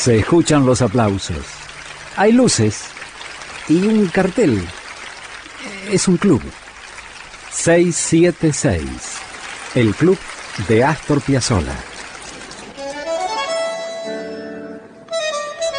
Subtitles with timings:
[0.00, 1.44] Se escuchan los aplausos.
[2.16, 2.84] Hay luces
[3.68, 4.66] y un cartel.
[5.90, 6.40] Es un club.
[7.50, 8.82] 676.
[9.74, 10.16] El club
[10.68, 11.76] de Astor Piazzolla.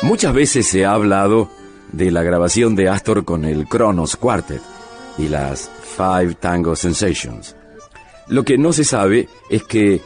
[0.00, 1.50] Muchas veces se ha hablado
[1.92, 4.62] de la grabación de Astor con el Kronos Quartet
[5.18, 7.54] y las Five Tango Sensations.
[8.28, 10.00] Lo que no se sabe es que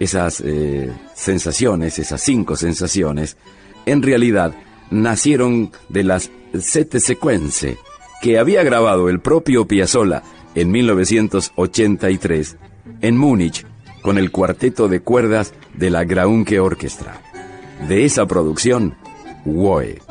[0.00, 3.36] esas eh, sensaciones, esas cinco sensaciones,
[3.86, 4.54] en realidad
[4.90, 7.78] nacieron de las Sette Sequence
[8.22, 10.22] que había grabado el propio Piazzolla
[10.54, 12.56] en 1983
[13.00, 13.66] en Múnich
[14.02, 17.20] con el cuarteto de cuerdas de la Graunke Orchestra.
[17.88, 18.94] De esa producción,
[19.44, 20.03] Woe.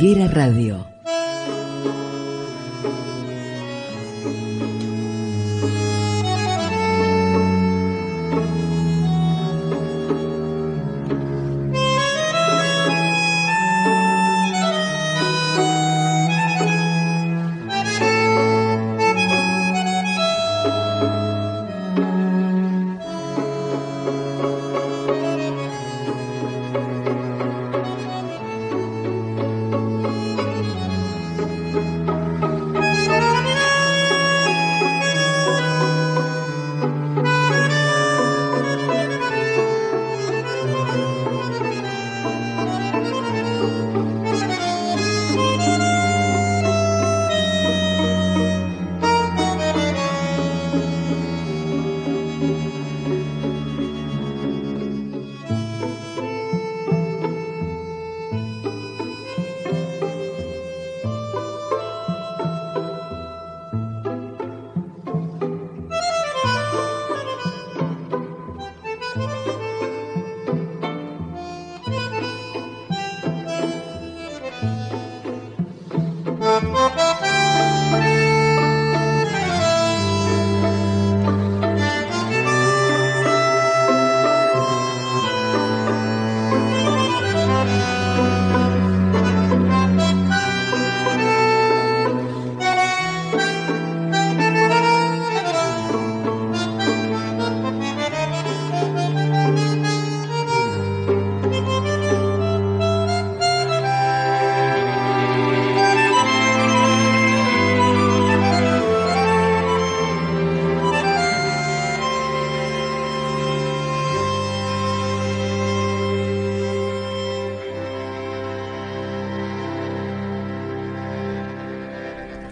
[0.00, 0.89] Tanguera Radio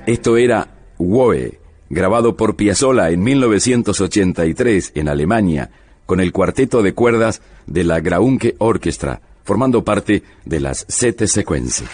[0.09, 1.61] Esto era Woe,
[1.91, 5.71] grabado por Piazzolla en 1983 en Alemania,
[6.07, 11.85] con el cuarteto de cuerdas de la Graunke Orchestra, formando parte de las Sete Sequenze.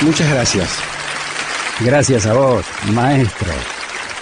[0.00, 0.76] Muchas gracias.
[1.78, 3.52] Gracias a vos, maestro.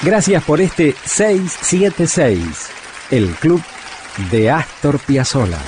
[0.02, 2.68] Gracias por este 676,
[3.12, 3.62] el club
[4.30, 5.62] de Astor Piazzolla.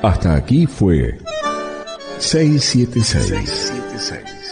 [0.00, 1.18] Hasta aquí fue
[2.18, 3.72] 676.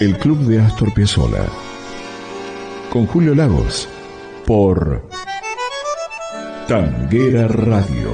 [0.01, 1.47] El Club de Astor Piazzolla.
[2.91, 3.89] Con Julio Lagos.
[4.47, 5.03] Por
[6.69, 8.13] Tanguera Radio.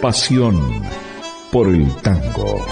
[0.00, 0.82] Pasión
[1.52, 2.64] por el tango.